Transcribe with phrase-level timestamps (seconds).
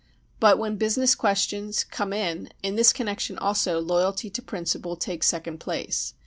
[0.39, 5.59] But when business questions come in, in this connection also loyalty to principle takes second
[5.59, 6.15] place.